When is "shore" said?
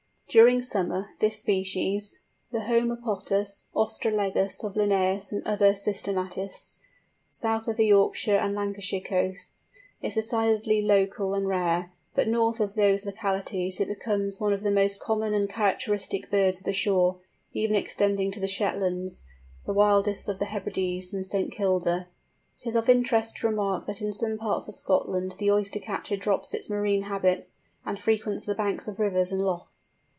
16.71-17.17